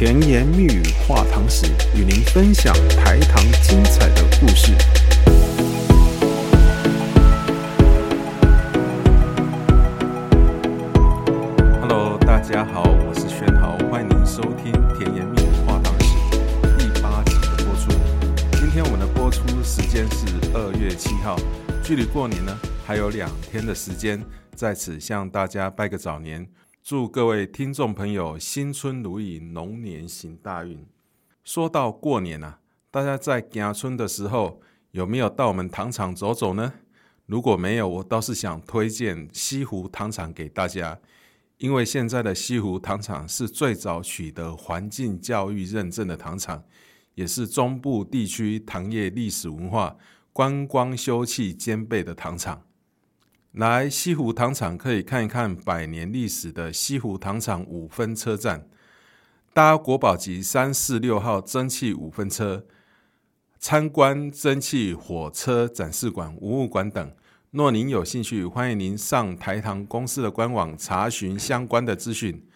[0.00, 4.72] 甜言蜜语话糖史，与您分享台糖精彩的故事。
[11.82, 16.06] Hello，大家好，我是轩豪，欢迎您收听《甜言蜜语话糖史》
[16.78, 17.92] 第八集的播出。
[18.52, 21.36] 今天我们的播出时间是二月七号，
[21.84, 24.24] 距离过年呢还有两天的时间，
[24.56, 26.48] 在此向大家拜个早年。
[26.82, 30.84] 祝各位听众朋友新春如意，龙年行大运。
[31.44, 32.58] 说到过年啊，
[32.90, 34.60] 大家在行春的时候
[34.92, 36.72] 有没有到我们糖厂走走呢？
[37.26, 40.98] 如果没有，我倒是想推荐西湖糖厂给大家，
[41.58, 46.64] 因为现在的西湖糖厂是最早取得环境教育认证的糖厂，
[47.14, 49.96] 也是中部地区糖业历史文化、
[50.32, 52.62] 观光休憩兼备的糖厂。
[53.52, 58.68] 来西湖糖厂可以看一看百年历史的西湖糖厂五分车站，
[59.52, 62.64] 搭国宝级三四六号蒸汽五分车，
[63.58, 67.12] 参观蒸汽火车展示馆、文物馆等。
[67.50, 72.46] 若您有兴趣，欢迎您上台糖公司的官网查询相关的资讯。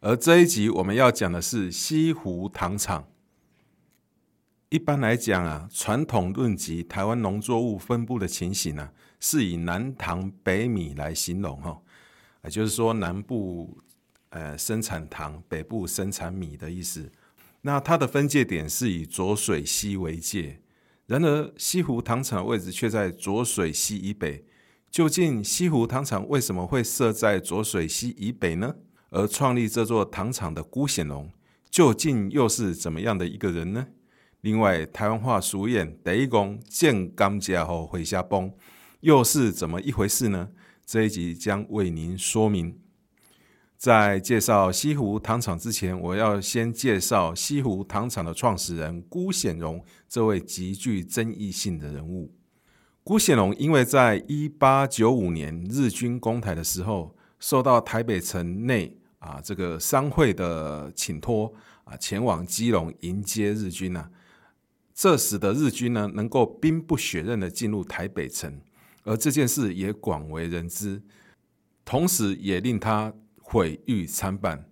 [0.00, 3.06] 而这一集我们要讲的是西湖糖厂。
[4.70, 8.90] 一般来讲啊，传统论及台湾农作物分布的情形呢、
[9.20, 11.80] 是以南糖北米来形容哈，
[12.44, 13.78] 也就是说南部
[14.30, 17.12] 呃生产糖，北部生产米的意思。
[17.62, 20.60] 那它的分界点是以浊水溪为界，
[21.06, 24.44] 然而西湖糖厂位置却在浊水溪以北。
[24.90, 28.74] 究竟西湖糖厂为什么会设在浊水溪以北呢？
[29.10, 31.30] 而创立这座糖厂的辜显荣，
[31.68, 33.88] 究竟又是怎么样的一个人呢？
[34.40, 38.50] 另外，台湾话俗谚“第一公见甘蔗后会下崩”。
[39.00, 40.50] 又是怎么一回事呢？
[40.84, 42.78] 这一集将为您说明。
[43.78, 52.34] 在介绍西湖糖厂之前，我要先介绍西湖糖厂的创始人辜显荣这位极具争议性的人物。
[53.02, 61.50] 辜显荣因为在一八九五年日军攻台的时候，受到台北城内啊这个商会的请托
[61.84, 64.10] 啊，前往基隆迎接日军啊，
[64.92, 68.60] 这使得日军呢能够兵不血刃的进入台北城。
[69.04, 71.02] 而这件事也广为人知，
[71.84, 74.66] 同时也令他毁誉参半。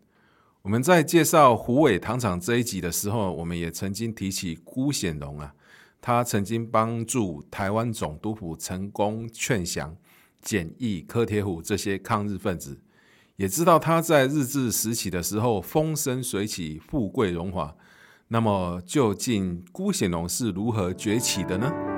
[0.62, 5.54] 我们在介绍胡伟糖厂这一集的时候，我们也曾经提起辜显荣啊，
[6.00, 9.96] 他曾经帮助台湾总督府成功劝降、
[10.42, 12.78] 检阅柯铁虎这些抗日分子，
[13.36, 17.74] 也知道他在日治时期的时候风生水起、富贵荣华。
[18.28, 21.97] 那么，究竟辜显荣是如何崛起的呢？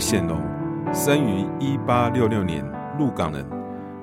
[0.00, 0.40] 显龙
[0.94, 2.64] 生于一八六六年，
[2.98, 3.46] 鹿港人。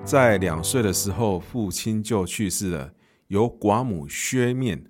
[0.05, 2.93] 在两岁的时候，父亲就去世了，
[3.29, 4.85] 由寡母薛面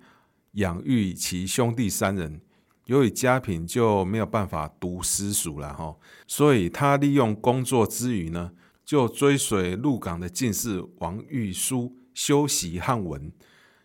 [0.52, 2.42] 养育其兄弟三人。
[2.84, 5.96] 由于家贫，就没有办法读私塾了哈，
[6.26, 8.52] 所以他利用工作之余呢，
[8.84, 13.32] 就追随鹿港的进士王玉书修习汉文。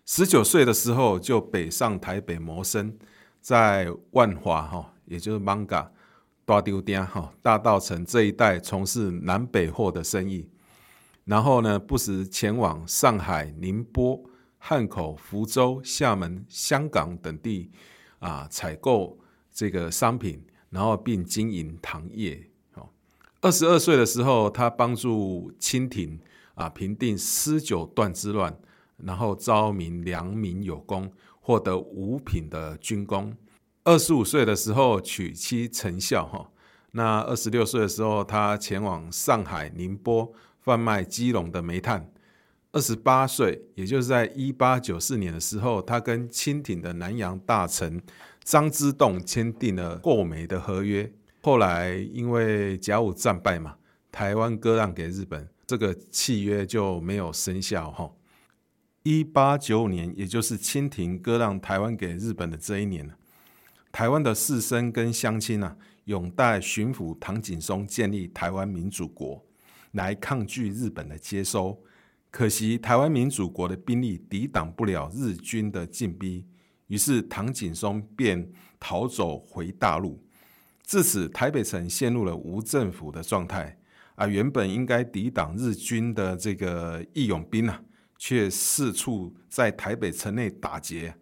[0.05, 2.93] 十九岁的时候，就北上台北谋生，
[3.39, 5.87] 在万华哈，也就是 Manga。
[6.45, 10.49] 大丢店哈，大道城这一带从事南北货的生意，
[11.25, 14.21] 然后呢，不时前往上海、宁波、
[14.57, 17.71] 汉口、福州、厦门、香港等地
[18.19, 19.17] 啊，采购
[19.51, 22.49] 这个商品，然后并经营糖业。
[23.39, 26.17] 二十二岁的时候，他帮助清廷
[26.55, 28.57] 啊平定施九段之乱，
[28.97, 31.11] 然后招明良民有功，
[31.41, 33.35] 获得五品的军功。
[33.85, 36.49] 二十五岁的时候娶妻成孝哈，
[36.91, 42.09] 那二十六岁的时候，他前往上海、宁波贩卖基隆的煤炭。
[42.71, 48.01] 二十八岁，也就是在一八九四年的时候，他跟清廷的南洋大臣
[48.41, 51.11] 张之洞签订了购煤的合约。
[51.41, 53.75] 后来因为甲午战败嘛，
[54.13, 58.09] 台湾割让给日本，这个契约就没有生效哈。
[59.03, 63.05] 一八九五年，也就是清廷割让台湾给日本的这一年
[63.93, 69.45] 台湾的士绅跟乡亲啊，拥戴巡抚唐景崧建立台湾民主国，
[69.91, 71.79] 来抗拒日本的接收。
[72.31, 76.43] 可惜台湾民主国的兵力抵挡不了日军的进逼，
[76.87, 80.19] 于是唐景崧便逃走回大陆。
[80.81, 83.77] 自此，台北城陷入了无政府的状态。
[84.15, 87.79] 啊，原本应该抵挡日军的这个义勇兵啊，
[88.17, 91.15] 却四处在台北城内打劫。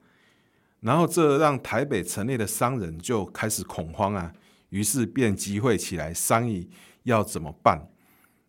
[0.81, 4.33] 然后这让台北城内的商人就开始恐慌啊，
[4.69, 6.69] 于是便集会起来商议
[7.03, 7.87] 要怎么办。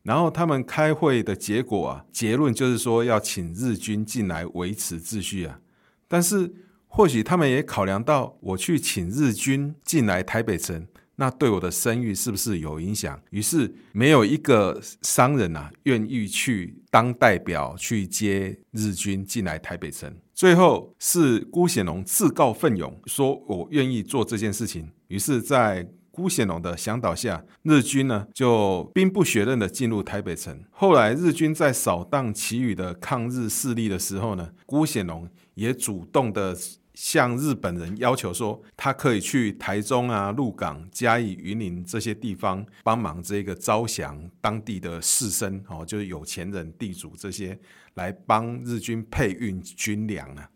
[0.02, 5.60] 然后他们开会的结果啊，结论就是说要请日军进来维持秩序啊。
[6.08, 6.52] 但是
[6.88, 13.20] 或许他们也考量到，我去请日军进来台北城，那对我的声誉是不是有影响？
[13.30, 20.14] 于是没有一个商人啊愿意去当代表去接日军进来台北城。
[20.34, 24.90] 最后是辜显荣自告奋勇，说我愿意做这件事情。
[25.08, 30.64] 于是，在辜显荣的向导下，日军呢就兵不血刃的进入台北城。
[30.70, 36.56] 后来日军在扫荡其余的抗日势力的时候呢，辜显荣也主动的
[36.94, 47.58] 向日本人要求说，他可以去台中啊、鹿港、嘉义、云林这些地方帮忙这个招降当地的士绅哦，就是有钱人、地主这些
[47.94, 50.50] 来帮日军配运军粮啊。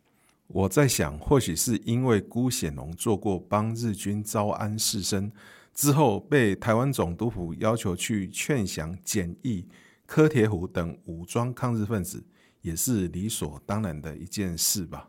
[0.49, 5.31] 我在想，或许是因为辜显荣做过帮日军招安士绅
[5.75, 9.67] 之后，被台湾总督府要求去劝降简易、
[10.07, 12.25] 柯铁虎等武装抗日分子，
[12.61, 15.09] 也是理所当然的一件事吧。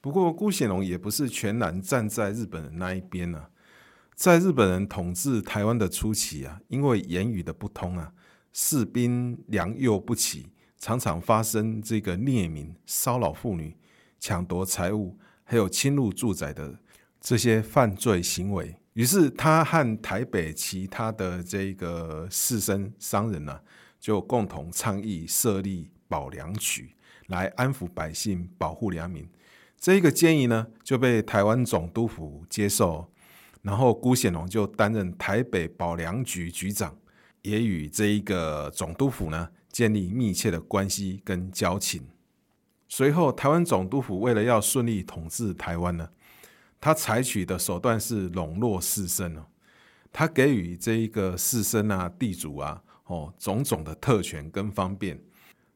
[0.00, 3.50] 不过，辜显荣也不是全然站在日本人那一边啊。
[4.14, 8.12] 在日本人统治台湾的初期啊，因为言语的不通啊，
[8.52, 10.46] 士兵良莠不齐，
[10.78, 13.76] 常常发生这个虐民、骚扰妇女。
[14.18, 16.78] 抢夺财物，还有侵入住宅的
[17.18, 23.58] 这些犯罪行为，于是他和台北其他的这个士绅商人呢、
[23.98, 26.94] 就共同倡议设立保良局，
[27.28, 29.26] 来安抚百姓，保护良民。
[29.80, 33.10] 这一个建议呢，就被台湾总督府接受，
[33.62, 36.94] 然后辜显荣就担任台北保良局局长，
[37.40, 42.06] 也与这一个总督府呢建立密切的关系跟交情。
[42.90, 46.10] 随后，台湾总督府为了要顺利统治台湾呢，
[46.78, 49.46] 他采取的手段是笼络士绅哦，
[50.12, 55.18] 他给予这一个士绅啊、地主啊哦种种的特权跟方便，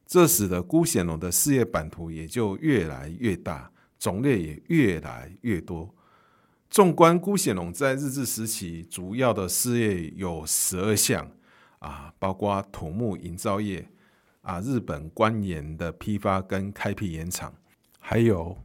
[0.05, 5.93] 这使得辜显荣的事业版图也就越来越大，种类也越来越多。
[6.69, 11.31] 纵观辜显荣在日治时期主要的事业有十二项
[11.79, 13.87] 啊，包括土木营造业。
[14.41, 17.51] 啊，日本官盐的批发跟开辟盐场，
[17.97, 18.55] 还有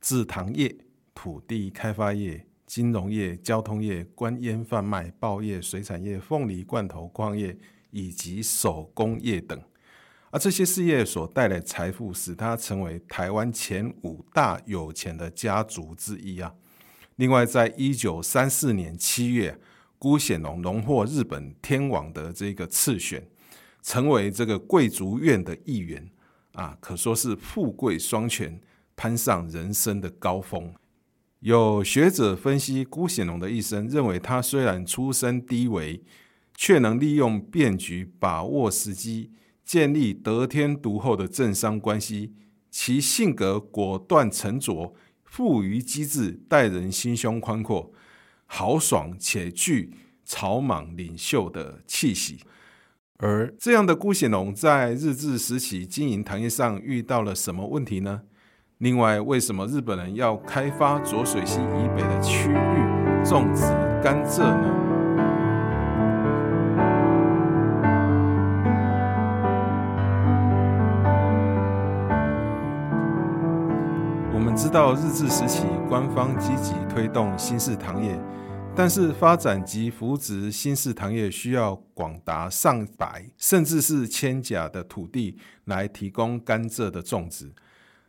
[0.00, 0.72] 制糖业、
[1.12, 7.58] 土地开发业、金融业、交通业、官烟贩卖、报业、水产业、凤梨罐头矿业
[7.90, 9.60] 以及手工业等。
[10.34, 16.52] 而这些事业所带来财富，使他成为台湾前五大有钱的家族之一啊。
[17.14, 19.60] 另外，在一九三四年七月，
[19.96, 23.24] 辜显龙荣获日本天皇的这个次选。
[23.80, 26.10] 成为这个贵族院的一员
[26.54, 28.60] 啊，可说是富贵双全，
[28.96, 30.74] 攀上人生的高峰。
[31.38, 36.02] 有学者分析辜显龙的一生，认为他虽然出身低微，
[36.56, 39.30] 却能利用变局，把握时机，
[39.64, 42.34] 建立得天独厚的政商关系。
[42.70, 47.92] 其性格果断沉着，富于机智，待人心胸宽阔，
[48.46, 49.94] 豪爽且具
[50.24, 52.40] 草莽领袖的气息。
[53.18, 58.22] 而这样的辜显龙在日治时期经营糖业上遇到了什么问题呢？
[58.78, 63.62] 另外，为什么日本人要开发浊水溪以北的区域种植
[64.02, 64.73] 甘蔗呢？
[74.54, 78.16] 们知道，日治时期官方积极推动新式糖业。
[78.72, 87.52] 但是发展及扶植新式糖业需要广达上百甚至是千甲的土地来提供甘蔗的种植，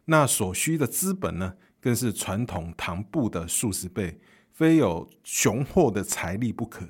[0.05, 4.19] 那所需的资本呢，更是传统糖布的数十倍，
[4.51, 6.85] 非有雄厚的财力不可。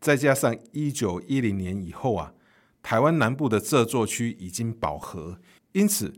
[0.00, 2.32] 再加上一九一零年以后啊，
[2.82, 5.38] 台湾南部的蔗作区已经饱和，
[5.72, 6.14] 因此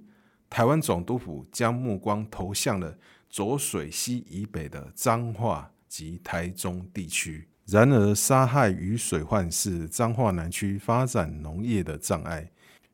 [0.51, 2.99] 台湾总督府将目光投向了
[3.31, 5.73] 浊水溪以北的彰化。
[5.91, 7.49] 及台中地区。
[7.67, 12.49] 然而，沙害与水患是彰化南区发展农业的障碍。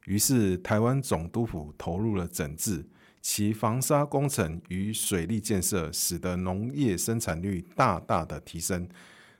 [0.06, 2.88] 于是，台湾总督府投入了整治，
[3.20, 8.88] 其防沙工程与水利建设，使得农业生产率大大的提升。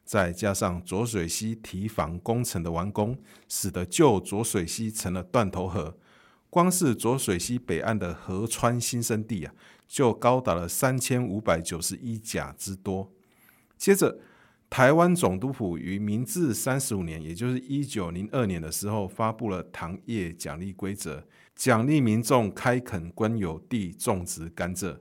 [0.05, 3.17] 再加上浊水溪堤防工程的完工，
[3.49, 5.97] 使得旧浊水溪成了断头河。
[6.57, 9.53] 光是浊水溪北岸的河川新生地啊，
[9.87, 13.13] 就高达了三千五百九十一甲之多。
[13.77, 14.19] 接着，
[14.71, 21.23] 台湾总督府于明治三十五年，也就是一九零二年的时候，发布了糖业奖励规则，
[21.55, 24.97] 奖励民众开垦官有地种植甘蔗。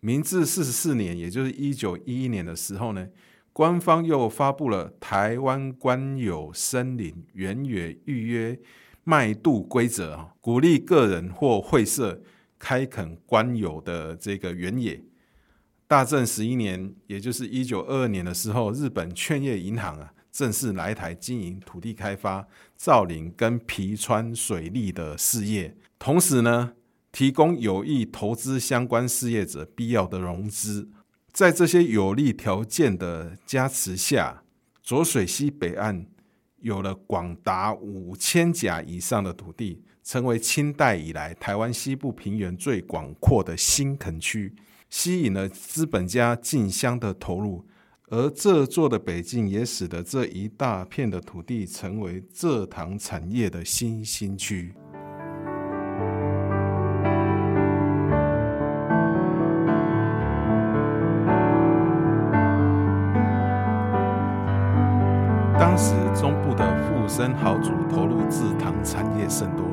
[0.00, 3.06] 明治四十四年，也就是一九一一年的时候呢，
[3.52, 8.58] 官方又发布了《台湾官有森林原野预约
[9.08, 12.20] 卖渡规则》啊，鼓励个人或会社
[12.58, 15.00] 开垦官有的这个原野。
[15.86, 26.72] 大正十一年，也就是一九二二年的时候，日本劝业银行啊，正式来台经营土地开发、造林跟皮川水利的事业，同时呢，
[27.12, 30.90] 提供有意投资相关事业者必要的融资，
[31.32, 34.42] 在这些有利条件的加持下，
[34.82, 36.06] 浊水溪北岸
[36.66, 44.52] 有了广达五千甲以上的土地，成为清代以来台湾西部平原最广阔的新垦区，
[44.90, 47.64] 吸引了资本家竞相的投入，
[48.08, 54.74] 而这座的北境也使得这一大片的土地成为蔗糖产业的新兴区。
[67.08, 69.64] 生豪族投入制糖产业甚多，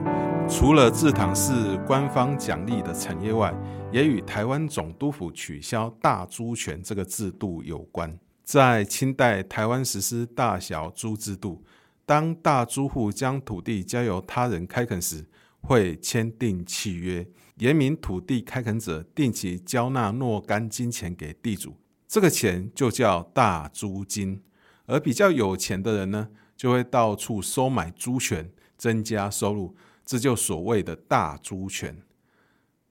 [0.47, 3.51] 除了制糖是官方奖励的产业外，
[3.91, 8.15] 也与台湾总督府取消大租权这个制度有关。
[8.43, 11.63] 在清代，台湾实施大小租制度，
[12.05, 15.25] 当大租户将土地交由他人开垦时，
[15.61, 21.75] 会签订契约，严明土地开垦者定期交纳若干金钱给地主，
[22.07, 24.39] 这个钱就叫大租金。
[24.85, 26.27] 而比较有钱的人呢，
[26.63, 32.01] 就会到处收买租权，增加收入，这就所谓的大租权。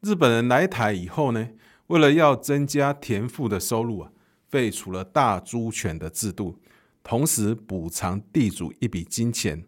[0.02, 1.48] 日本人来台以后呢，
[1.86, 4.12] 为了要增加田赋的收入啊，
[4.50, 6.58] 废除了大租权的制度，
[7.02, 9.64] 同时补偿地主一笔金钱。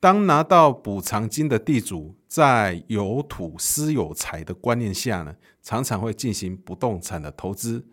[0.00, 7.84] 当拿到补偿金的地主，在有土私有财的观念下呢，常常会进行不动产的投资，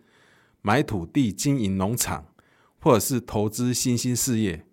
[0.62, 2.28] 买土地经营农场。
[2.80, 4.66] 或者是投资新兴事业，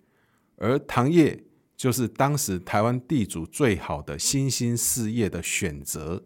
[0.62, 1.44] 而糖业
[1.75, 6.24] 就是当时台湾地主最好的新兴事业的选择。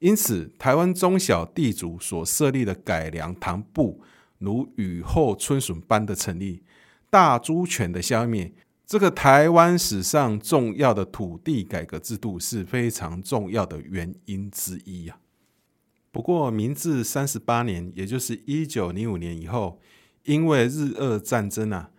[0.00, 4.02] 因此，台湾中小地主所设立的改良糖部，
[4.36, 6.62] 如雨后春笋般的成立，
[7.08, 8.52] 大租权的消灭，
[8.84, 15.18] 这个台湾史上重要的土地改革制度是非常重要的原因之一啊。
[16.12, 19.80] 不过，明治三十八年，也就是一九零五年以后。
[20.24, 21.90] 因为日俄战争啊，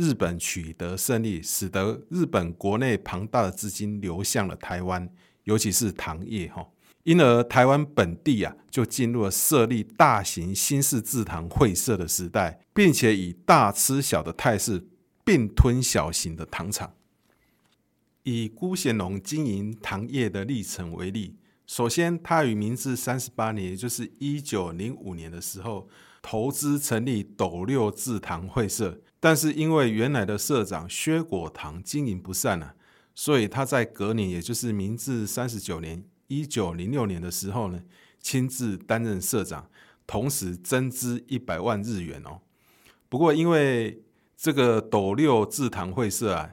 [0.00, 5.06] 日本取得胜利，使得日本国内庞大的资金流向了台湾，
[5.44, 6.66] 尤其是糖业哈，
[7.02, 14.88] 因而台湾本地啊就进入了设立大型新式制糖会社的时代，并且以大吃小的态势
[15.22, 16.94] 并吞小型的糖厂。
[18.22, 25.86] 以辜显龙经营糖业的历程为例，首先他于明治三十八年，也就是一九零五年的时候。
[26.22, 32.74] 投资成立斗六制糖会社，但是因为原来的社长薛果堂经营不善啊，
[33.14, 37.82] 所以他在隔年，也就是明治三十九年（一九零六年）的时候呢，
[38.20, 39.70] 亲自担任社长，
[40.06, 42.40] 同时增资一百万日元哦。
[43.08, 44.02] 不过因为
[44.36, 46.50] 这个斗六制糖会社啊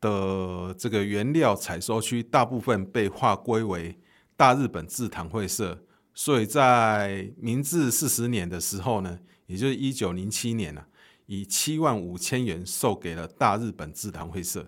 [0.00, 3.98] 的这个原料采收区大部分被划归为
[4.36, 5.84] 大日本制糖会社。
[6.14, 10.86] 所以在明治四十年的时候呢，也就是一九零七年啊，
[11.26, 14.66] 以七万五千元售给了大日本制糖会社。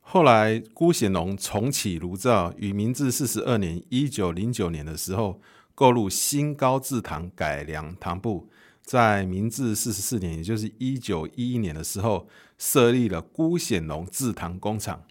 [0.00, 5.40] 后来辜显龙重启炉灶，于明治四十二年一九零九年的时候，
[5.74, 8.48] 购入新高制糖改良糖部，
[8.80, 15.04] 在明治四十四年，也就是一九一一年的时候，设立了辜显龙制糖工厂。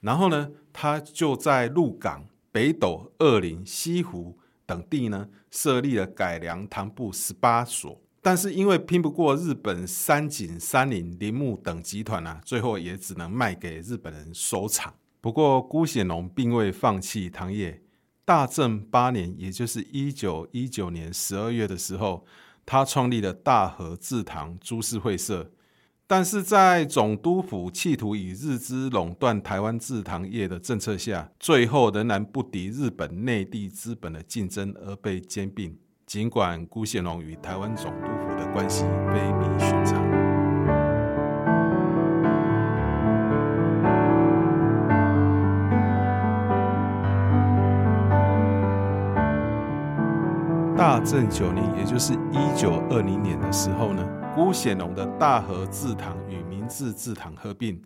[0.00, 4.38] 然后呢，他就在鹿港、北斗、二林、西湖。
[4.70, 14.94] 等地呢，设立了改良糖部十八所，但是因为拼不过日本三井、三林、铃木等集团啊，最后也只能卖给日本人收场。
[15.20, 17.82] 不过辜显荣并未放弃糖业，
[18.24, 22.24] 大正八年，也就是一九一九年十二月的时候，
[22.64, 25.50] 他创立了大和制糖株式会社。
[26.10, 35.78] 但是在总督府企图以日资垄断台湾制糖业的政策下，最后仍然不敌日本内地资本的竞争而被兼并。
[36.06, 39.64] 尽管辜显龙与台湾总督府的关系非比
[50.80, 54.02] 大正九年，也就是一九二零年的时候呢。
[54.34, 57.82] 辜显荣的大和制糖与明治制糖合并，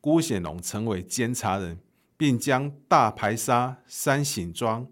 [0.00, 1.78] 辜显荣成为监察人，
[2.16, 4.86] 并将大排沙、山形庄、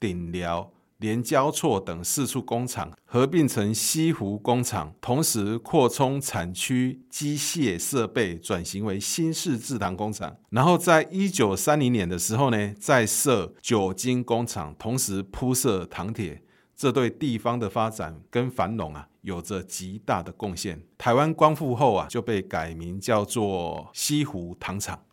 [0.00, 10.34] 顶寮、连交错等四处工厂合并成西湖工厂，同时扩充产区机械设备，转型为新式制糖工厂。
[10.48, 16.42] 然后在一九三零年的时候呢，再设酒精工厂，同时铺设糖铁。
[16.74, 20.82] 这对地方的发展跟繁荣啊，有着极大的贡献。
[20.98, 25.04] 台湾光复后啊，就被改名叫做西湖糖厂。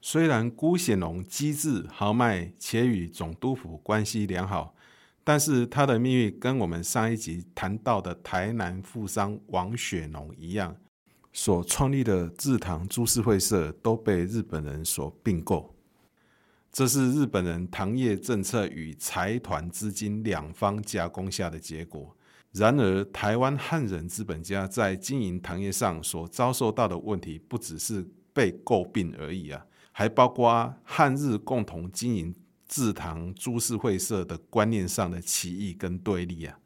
[0.00, 4.74] 虽然辜显荣机智豪迈，且与总督府关系良好，
[5.24, 10.76] 但是他的命运跟我们上一集谈到的台南富商王雪农一样，
[11.32, 15.75] 所创立的制糖株式会社都被日本人所并购。
[16.76, 22.14] 这是日本人糖业政策与财团资金两方加工下的结果。
[22.52, 32.34] 然而，台湾汉人资本家在经营糖业上所遭受到的问题，不只是被诟病而已啊，还包括汉日共同经营
[32.68, 36.58] 制糖株式会社的观念上的歧义跟对立啊。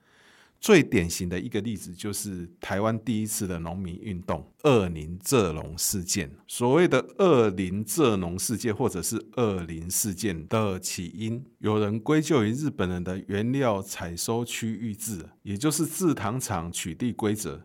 [0.60, 6.30] 最典型的一个例子就是台湾第一次的农民运动——二林蔗农事件。
[6.46, 17.62] 所谓的二林蔗农事件，或者是二林事件的起因，有人归咎于日本人的原料采收区域制，也就是制糖厂取缔规则。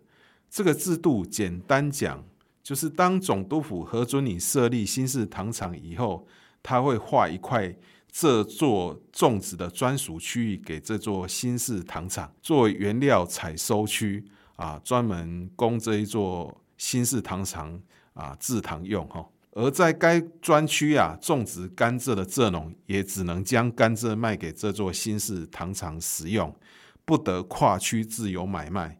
[0.49, 2.23] 这个制度简单讲，
[2.63, 6.25] 就是当总督府核准你设立新式糖厂以后，
[6.63, 7.75] 他会划一块。
[8.17, 14.23] 这座种植的专属区域给这座新式糖厂作为原料采收区
[14.55, 17.77] 啊，专门供这一座新式糖厂
[18.13, 19.27] 啊制糖用哈。
[19.51, 26.55] 而在该专区啊种植甘蔗的蔗农也只能将甘蔗卖给这座新式糖厂使用，
[27.03, 28.97] 不得跨区自由买卖。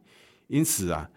[0.48, 1.08] 因此啊。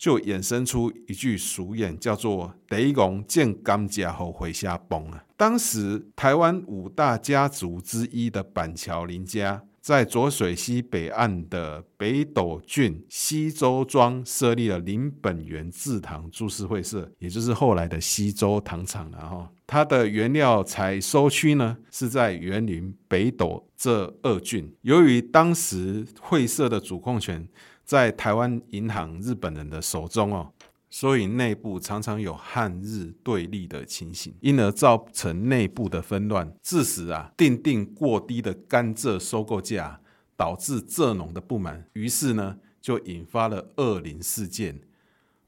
[0.00, 5.22] 就衍生出一句俗谚，叫做“第一公见甘蔗后回家崩”啊。
[5.36, 19.10] 当时台湾五大家族之一的板桥林家，在浊水溪北岸的北斗郡西周庄设立了林本源制糖株式会社，也就是后来的西周糖厂。
[19.12, 24.74] 然后，它的原料采收区呢是在员林、北斗这二郡。
[24.80, 27.46] 由于当时会社的主控权，
[27.90, 30.52] 在台湾银行日本人的手中哦，
[30.90, 40.00] 所以内部常常有汉日对立的情形，因而造成内部的纷乱，致使啊订定过低的甘蔗收购价，
[40.36, 44.80] 导致蔗农的不满，于是呢就引发了二零事件，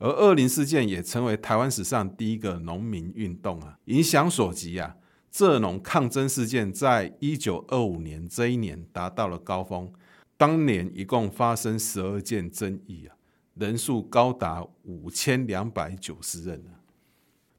[0.00, 4.96] 而二零事件也成为台湾史上第一个农民运动啊，影响所及啊，
[5.33, 9.92] 蔗农抗争事件在一九二五年这一年达到了高峰。
[10.42, 13.14] 当年一共发生十二件争议啊，
[13.55, 16.83] 人数高达五千两百九十人啊。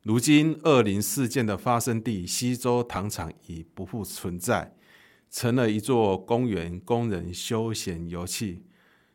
[0.01, 4.75] 如今二零事件的发生地溪洲糖厂已不复存在，
[5.31, 8.59] 成了一座公园，供人休闲游憩。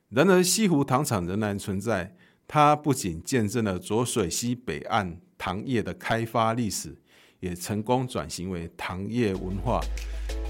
[0.09, 6.97] 然而西湖糖厂仍然存在，它不仅见证了浊水溪北岸糖业的开发历史，
[7.41, 9.79] 也成功转型为糖业文化、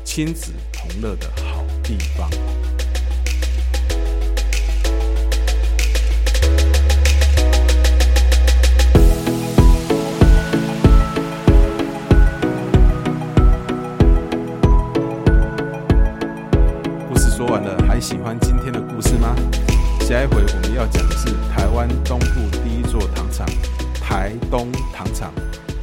[0.04, 2.30] 亲子同乐的好地方。
[18.08, 19.36] 喜欢今天的故事吗？
[20.00, 23.46] 下一回我们要讲的是台湾东部第一座糖厂——
[24.00, 25.30] 台东糖厂。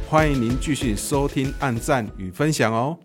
[0.08, 2.98] 欢迎您继续收听、按赞与分享哦。